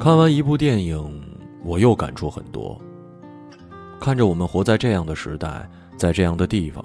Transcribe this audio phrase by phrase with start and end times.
[0.00, 1.22] 看完一部电影，
[1.62, 2.80] 我又感触很多。
[4.00, 6.82] 看着我们活在这样的时代，在这样的地方，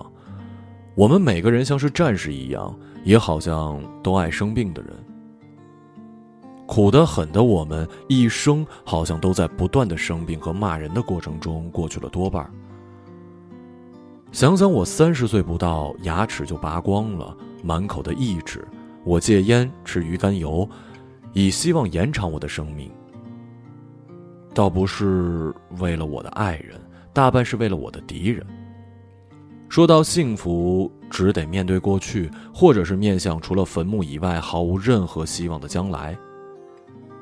[0.96, 4.92] 我们每个人像是战士一样，也好像都爱生病的人。
[6.66, 12.52] 苦得很的我们，一生好像都在不断的生病和骂人的过程中过去了多半。
[14.34, 18.68] 想想我三十岁不到，牙齿就拔光了，满口的义齿，
[19.06, 20.68] 我戒烟吃鱼肝油，
[21.32, 22.92] 以希望延长我的生命。
[24.56, 26.80] 倒不是为了我的爱人，
[27.12, 28.44] 大半是为了我的敌人。
[29.68, 36.18] 说到幸福，只得面对过去，或者是面向除了坟墓以外毫无任何希望的将来。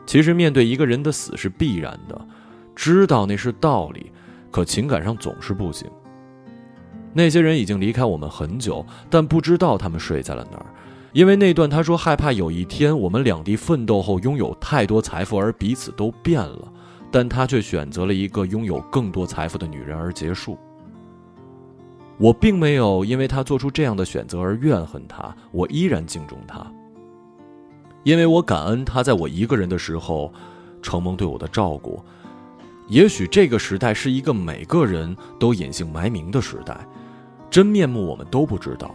[0.05, 2.27] 其实，面对一个人的死是必然的，
[2.75, 4.11] 知道那是道理，
[4.51, 5.89] 可情感上总是不行。
[7.13, 10.67] 那些人已经离开我们很久，但不知道他们睡在了哪儿，
[11.13, 16.72] 因为那段他说害怕有一天我们两地奋斗后拥有太多财富而彼此都变了。
[17.13, 20.57] 但他却选择了一个拥有更多财富的女人而结束。
[22.17, 26.65] 我并没有因为他做出这样的选择而怨恨他，我依然敬重他，
[28.01, 30.33] 因为我感恩他在我一个人的时候，
[30.81, 32.03] 承蒙对我的照顾。
[32.87, 36.75] 也许这个时代是一个每个人都隐姓埋名的时代，
[37.47, 38.89] 真面目我们都不知道。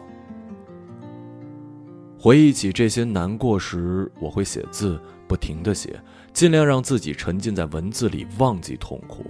[2.19, 6.01] 回忆起这些难过时，我会写字，不停的写。
[6.39, 9.27] 尽量让自己沉浸在文字里，忘记痛苦，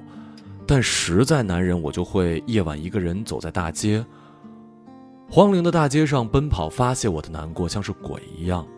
[0.67, 4.05] 但实在难忍，我就会夜晚一个人走在大街。
[5.31, 8.69] 荒凉的大街上奔跑，发泄我的难过，像是鬼一样。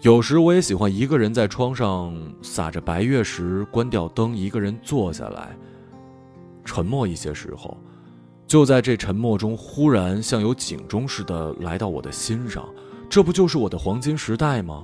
[0.00, 5.54] 有时我也喜欢一个人在窗上撒着白月时，关掉灯，一个人坐下来，
[6.64, 7.76] 沉默一些时候，
[8.46, 12.66] 就在这沉默中，忽然像有警钟似的来到我的心上。
[13.10, 14.82] 这不就是我的黄金时代吗？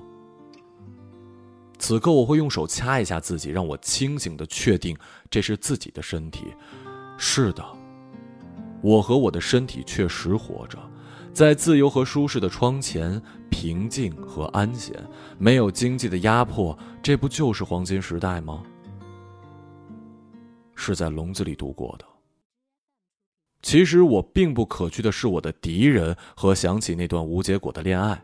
[1.80, 4.94] 此刻我会用手掐一下自己，让我清醒的确定
[5.30, 6.54] 这是自己的身体。
[7.16, 7.64] 是的，
[8.82, 10.78] 我和我的身体确实活着，
[11.32, 13.20] 在自由和舒适的窗前，
[13.50, 14.94] 平静和安闲，
[15.38, 16.78] 没有经济的压迫。
[17.02, 18.62] 这不就是黄金时代吗？
[20.76, 22.04] 是在笼子里度过的。
[23.62, 28.22] 其实我并不可惧的是我的敌人和想起那段无结果的恋爱。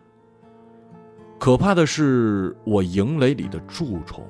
[1.38, 4.24] 可怕的是，我营垒里的蛀虫，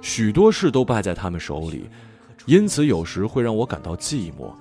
[0.00, 1.88] 许多事都败在他们手里，
[2.46, 4.52] 因此有时会让我感到寂寞。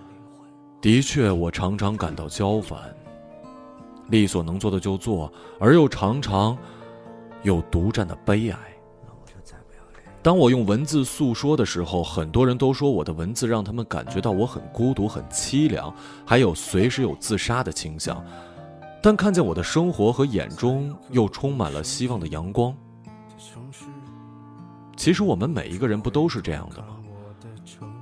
[0.80, 2.80] 的确，我常常感到焦烦，
[4.10, 6.56] 力所能做的就做，而又常常
[7.42, 8.58] 有独占的悲哀。
[10.22, 15.94] 当我用文字诉说的时候，很多人都说我的文字让他们感觉到我很孤独、很凄凉，
[16.26, 18.24] 还有随时有自杀的倾向。
[19.08, 22.76] 但看见我的生活和眼中又充满了希望的阳光。
[24.98, 26.88] 其实我们每一个人不都是这样的吗？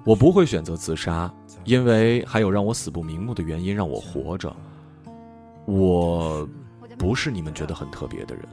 [0.04, 1.32] 我不会选择自杀，
[1.64, 4.52] 因为还有让我死不瞑目的原因让我活着。
[5.68, 6.50] 我
[6.98, 8.44] 不是你们觉得很特别的人，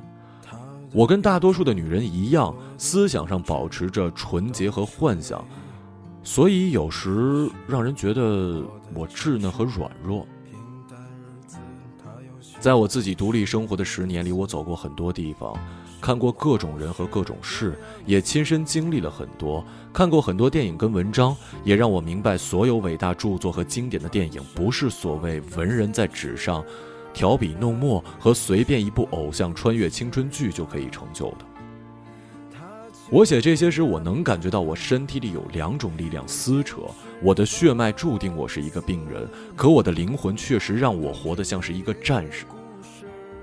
[0.93, 5.43] 我跟大多数的女人一样，思想上保持着纯洁和幻想，
[6.23, 8.63] 所以有时让人觉得
[8.95, 10.27] 我稚嫩和软弱。
[12.63, 15.53] 在我自己独立生活的十年里，我走过很多地方，
[16.01, 26.65] 看过各种人和各种事，也亲身经历了很多，看过很多电影跟文章，也让我明白，所有伟大著作和经典的电影，不是所谓文人在纸上
[27.13, 31.52] 调笔弄墨和随便一部偶像穿越青春剧就可以成就的。
[33.13, 36.79] 我写这些时，我能感觉到我身体里有两种力量撕扯，
[37.21, 42.47] 我的血脉注定我是一个病人，可我的灵魂确实让我活得像是一个战士。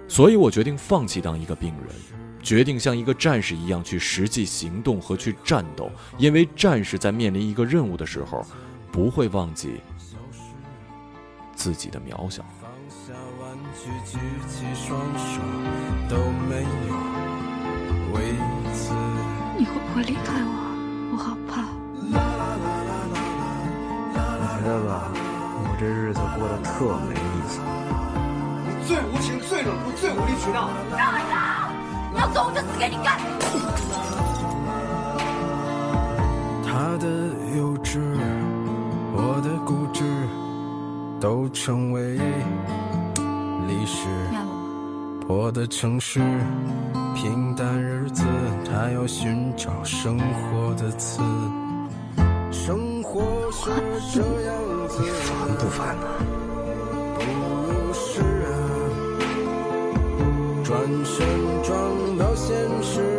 [0.08, 1.96] 所以我决定放弃当一个病人，
[2.42, 8.44] 决定像一个战士一样去实际行动和去战斗，因为战士在面临一个任务的时候，
[8.92, 9.82] 不会忘记
[11.56, 12.44] 自己的渺小。
[12.60, 14.18] 放下玩具，举
[14.48, 15.40] 起双手，
[16.10, 16.18] 都
[16.50, 17.20] 没有。
[18.12, 18.34] 为
[18.74, 18.96] 此
[19.60, 20.52] 你会不会离开我？
[21.12, 21.68] 我好怕。
[22.00, 22.14] 你
[24.56, 27.60] 觉得吧，我这日子过得特没意思。
[28.64, 30.70] 你最无情、最冷酷、最无理取闹。
[30.98, 31.36] 让我走！
[32.14, 33.20] 你要走，我就死给你看。
[36.64, 37.06] 他的
[37.58, 38.00] 幼稚，
[39.12, 40.06] 我的固执，
[41.20, 42.16] 都成为
[43.68, 44.08] 历史。
[45.28, 46.22] 破的城市。
[47.14, 48.24] 平淡日子，
[48.82, 51.22] 他要寻找生活的刺。
[52.50, 53.22] 生活
[53.52, 53.70] 是
[54.14, 54.56] 这样
[54.88, 56.08] 子，你烦不烦呢？
[57.20, 57.22] 不
[57.68, 58.48] 如是啊，
[60.64, 61.28] 转身
[61.62, 63.19] 撞到现实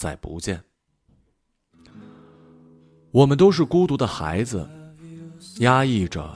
[0.00, 0.58] 再不见。
[3.10, 4.66] 我们都是孤独的孩子，
[5.58, 6.34] 压抑着，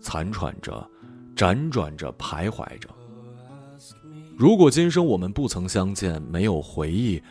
[0.00, 0.84] 残喘着，
[1.36, 2.88] 辗转着，徘徊着。
[4.36, 7.22] 如果今生我们不曾相见，没有回忆，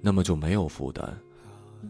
[0.00, 1.14] 那么就没有负担。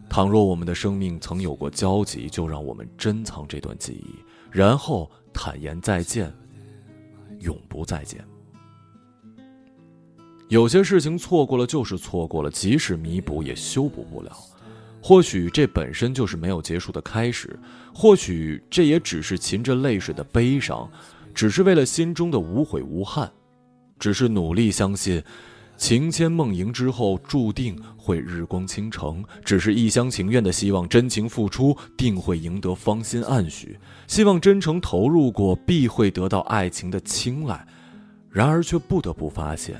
[0.09, 4.13] 倘若我们的生命曾有过交集，就让我们珍藏这段记忆，
[4.51, 6.29] 然后坦言再见，
[7.39, 8.21] 永不再见。
[10.49, 14.35] 有些事情错过了就是错过了，即使弥补也修补不了。
[14.99, 17.57] 或许这本身就是没有结束的开始，
[17.93, 20.89] 或许这也只是噙着泪水的悲伤，
[21.35, 23.31] 只是为了心中的无悔无憾，
[23.99, 25.23] 只是努力相信，
[25.77, 37.65] 情牵梦萦之后注定会日光倾城，只是一厢情愿的希望真情付出定会赢得芳心暗许，希望真诚投入过必会得到爱情的青睐，
[38.31, 39.79] 然而却不得不发现。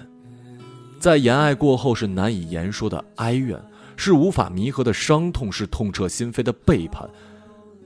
[1.00, 3.58] 在言爱过后，是难以言说的哀怨，
[3.96, 7.10] 是无法弥合的伤痛，是痛彻心扉的背叛。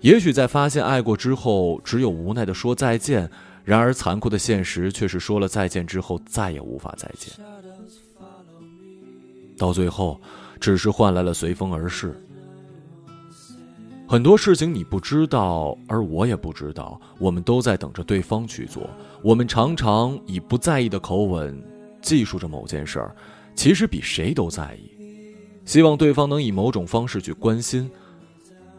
[0.01, 3.27] 也许在发现爱过之后，只有无奈的说再见；
[3.63, 7.31] 然而残酷的现实却是说了再见之后，再也无法再见。
[9.57, 10.19] 到最后，
[10.59, 12.19] 只是换来了随风而逝。
[14.07, 18.89] 很多事情你不知道，而我也不知道，我们都在等着对方去做。
[19.21, 21.72] 我们常常以不在意的口吻。
[22.03, 23.15] 记述着某件事儿，
[23.55, 24.91] 其实比谁都在意，
[25.65, 27.89] 希望对方能以某种方式去关心。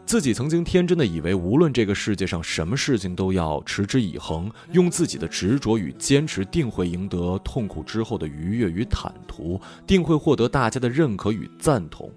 [0.05, 12.11] 自己曾经天真的以为，无论这个世界上什么事情都要持之以恒，用自己的执着与坚持，定会赢得痛苦之后的愉悦与坦途，定会获得大家的认可与赞同。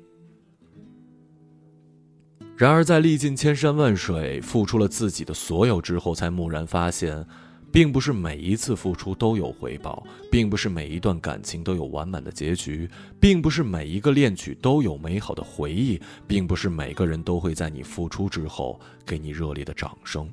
[2.59, 7.25] 然而，在历尽千山万水，付出了自己的所有之后，才蓦然发现。
[7.71, 12.89] 并不是每一次付出都有回报，并不是每一段感情都有完满的结局，
[13.21, 20.29] 并不是每一个恋曲都有美好的回忆，并不是每个人都会在你付出之后给你热烈的掌声。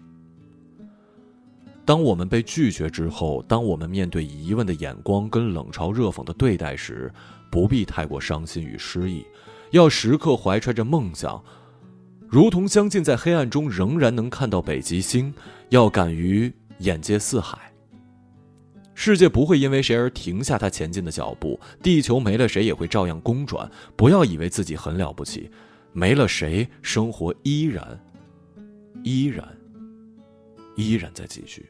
[1.83, 7.13] 当我们被拒绝之后，当我们面对疑问的眼光跟冷嘲热讽的对待时，
[7.51, 9.23] 不必太过伤心与失意，
[9.71, 11.43] 要时刻怀揣着梦想，
[12.27, 15.31] 如同相信在黑暗中仍然能看到北极星，
[15.69, 16.51] 要敢于。
[16.79, 17.71] 眼界四海，
[18.93, 21.59] 世界不会因为谁而停下他前进的脚步。
[21.81, 23.69] 地球没了谁也会照样公转。
[23.95, 25.49] 不要以为自己很了不起，
[25.93, 27.99] 没了谁，生活依然、
[29.03, 29.45] 依然、
[30.75, 31.69] 依然在继续。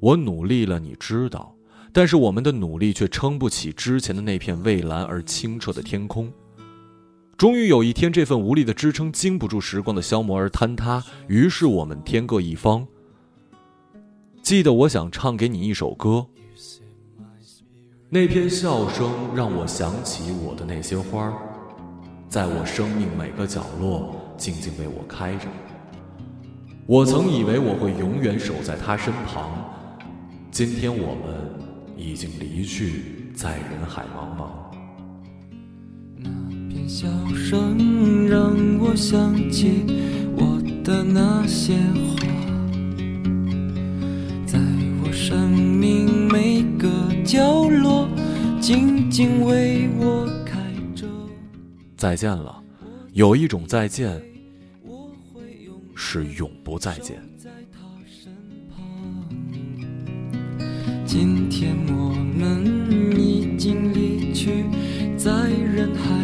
[0.00, 1.56] 我努力了，你知道，
[1.92, 6.32] 但是我们的努力却撑不起之前的那片蔚蓝而清澈的天空。
[7.36, 12.86] 终于有一天，这份无力的支撑经不住时光的消磨而坍塌，于是我们天各一方。
[14.40, 16.26] 记得我想唱给你一首歌，
[18.08, 21.32] 那片笑声让我想起我的那些花，
[22.28, 25.48] 在我生命每个角落静静为我开着。
[26.86, 29.50] 我曾以为我会永远守在他身旁，
[30.52, 31.50] 今天我们
[31.96, 34.63] 已经离去，在人海茫茫。
[36.86, 39.84] 笑声让我想起
[40.36, 41.74] 我的那些
[42.16, 42.26] 花，
[44.46, 44.58] 在
[45.02, 46.88] 我生命每个
[47.24, 48.08] 角落
[48.60, 50.60] 静静为我开
[50.94, 51.06] 着。
[51.96, 52.62] 再见了，
[53.12, 54.22] 有一种再见
[55.94, 57.16] 是永不再见。
[61.06, 64.64] 今天我们已经离去，
[65.16, 66.23] 在人海茫。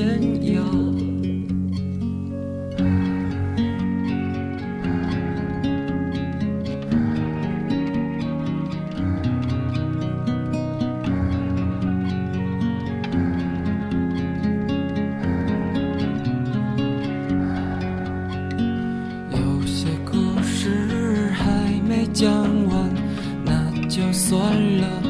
[0.00, 0.54] 天涯
[19.32, 22.26] 有些故事还没讲
[22.68, 22.90] 完
[23.44, 24.40] 那就算
[24.78, 25.09] 了。